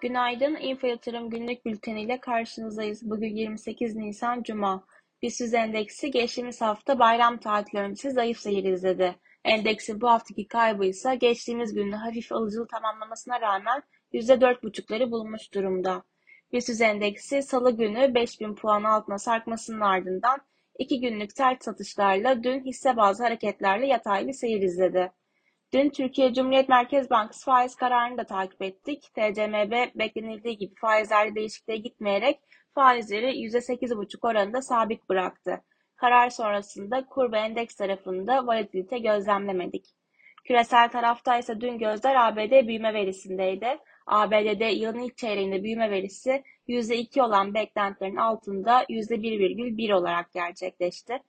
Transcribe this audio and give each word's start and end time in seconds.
Günaydın, 0.00 0.56
Info 0.56 0.86
Yatırım 0.86 1.30
Günlük 1.30 1.66
Bülteni 1.66 2.20
karşınızdayız. 2.20 3.10
Bugün 3.10 3.36
28 3.36 3.96
Nisan 3.96 4.42
Cuma. 4.42 4.86
BIST 5.22 5.54
endeksi 5.54 6.10
geçtiğimiz 6.10 6.60
hafta 6.60 6.98
bayram 6.98 7.40
tatili 7.40 7.80
öncesi 7.80 8.10
zayıf 8.10 8.38
seyir 8.38 8.64
izledi. 8.64 9.16
Endeksin 9.44 10.00
bu 10.00 10.10
haftaki 10.10 10.48
kaybı 10.48 10.84
ise 10.84 11.14
geçtiğimiz 11.14 11.74
günde 11.74 11.96
hafif 11.96 12.32
alıcılı 12.32 12.66
tamamlamasına 12.66 13.40
rağmen 13.40 13.82
%4,5'ları 14.12 15.10
bulmuş 15.10 15.54
durumda. 15.54 16.02
BIST 16.52 16.80
endeksi 16.80 17.42
salı 17.42 17.76
günü 17.76 18.14
5000 18.14 18.54
puan 18.54 18.84
altına 18.84 19.18
sarkmasının 19.18 19.80
ardından 19.80 20.40
2 20.78 21.00
günlük 21.00 21.32
sert 21.32 21.64
satışlarla 21.64 22.42
dün 22.42 22.64
hisse 22.64 22.96
bazı 22.96 23.22
hareketlerle 23.22 23.86
yataylı 23.86 24.32
seyir 24.32 24.62
izledi. 24.62 25.12
Dün 25.74 25.90
Türkiye 25.90 26.34
Cumhuriyet 26.34 26.68
Merkez 26.68 27.10
Bankası 27.10 27.44
faiz 27.44 27.74
kararını 27.74 28.18
da 28.18 28.24
takip 28.24 28.62
ettik. 28.62 29.02
TCMB 29.14 29.98
beklenildiği 29.98 30.58
gibi 30.58 30.74
faizlerde 30.80 31.34
değişikliğe 31.34 31.78
gitmeyerek 31.78 32.40
faizleri 32.74 33.26
%8,5 33.26 34.28
oranında 34.28 34.62
sabit 34.62 35.08
bıraktı. 35.08 35.60
Karar 35.96 36.30
sonrasında 36.30 37.06
kur 37.06 37.32
ve 37.32 37.38
endeks 37.38 37.74
tarafında 37.74 38.46
volatilite 38.46 38.98
gözlemlemedik. 38.98 39.84
Küresel 40.44 40.88
tarafta 40.88 41.38
ise 41.38 41.60
dün 41.60 41.78
gözler 41.78 42.14
ABD 42.28 42.66
büyüme 42.66 42.94
verisindeydi. 42.94 43.78
ABD'de 44.06 44.64
yılın 44.64 44.98
ilk 44.98 45.16
çeyreğinde 45.16 45.62
büyüme 45.62 45.90
verisi 45.90 46.42
%2 46.68 47.22
olan 47.22 47.54
beklentilerin 47.54 48.16
altında 48.16 48.84
%1,1 48.84 49.94
olarak 49.94 50.32
gerçekleşti. 50.32 51.22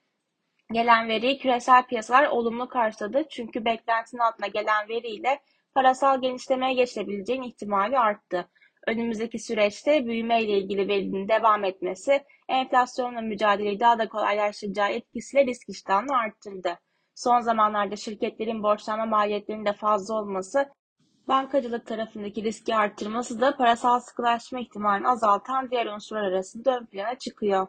Gelen 0.73 1.07
veriyi 1.07 1.37
küresel 1.37 1.85
piyasalar 1.85 2.27
olumlu 2.27 2.67
karşıladı 2.67 3.23
çünkü 3.29 3.65
beklentinin 3.65 4.21
altına 4.21 4.47
gelen 4.47 4.89
veriyle 4.89 5.39
parasal 5.75 6.21
genişlemeye 6.21 6.73
geçebileceğin 6.73 7.41
ihtimali 7.41 7.99
arttı. 7.99 8.49
Önümüzdeki 8.87 9.39
süreçte 9.39 10.05
büyüme 10.05 10.43
ile 10.43 10.57
ilgili 10.57 10.87
verinin 10.87 11.27
devam 11.27 11.63
etmesi 11.63 12.23
enflasyonla 12.49 13.21
mücadeleyi 13.21 13.79
daha 13.79 13.99
da 13.99 14.09
kolaylaştıracağı 14.09 14.89
etkisiyle 14.89 15.45
risk 15.45 15.69
iştahını 15.69 16.17
arttırdı. 16.17 16.79
Son 17.15 17.39
zamanlarda 17.39 17.95
şirketlerin 17.95 18.63
borçlanma 18.63 19.05
maliyetlerinin 19.05 19.65
de 19.65 19.73
fazla 19.73 20.15
olması, 20.15 20.69
bankacılık 21.27 21.85
tarafındaki 21.87 22.43
riski 22.43 22.75
arttırması 22.75 23.41
da 23.41 23.57
parasal 23.57 23.99
sıkılaşma 23.99 24.59
ihtimalini 24.59 25.07
azaltan 25.07 25.71
diğer 25.71 25.85
unsurlar 25.85 26.23
arasında 26.23 26.77
ön 26.79 26.85
plana 26.85 27.17
çıkıyor. 27.17 27.67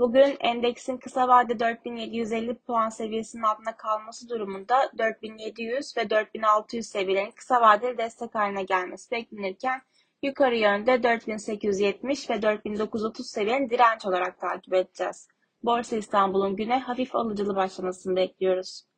Bugün 0.00 0.36
endeksin 0.40 0.96
kısa 0.96 1.28
vade 1.28 1.60
4750 1.60 2.54
puan 2.54 2.88
seviyesinin 2.88 3.42
altında 3.42 3.76
kalması 3.76 4.28
durumunda 4.28 4.92
4700 4.98 5.96
ve 5.96 6.10
4600 6.10 6.86
seviyelerin 6.86 7.30
kısa 7.30 7.60
vadeli 7.60 7.98
destek 7.98 8.34
haline 8.34 8.62
gelmesi 8.62 9.10
beklenirken 9.10 9.82
yukarı 10.22 10.56
yönde 10.56 11.02
4870 11.02 12.30
ve 12.30 12.42
4930 12.42 13.30
seviyelerini 13.30 13.70
direnç 13.70 14.06
olarak 14.06 14.40
takip 14.40 14.74
edeceğiz. 14.74 15.28
Borsa 15.62 15.96
İstanbul'un 15.96 16.56
güne 16.56 16.78
hafif 16.78 17.14
alıcılı 17.14 17.56
başlamasını 17.56 18.16
bekliyoruz. 18.16 18.89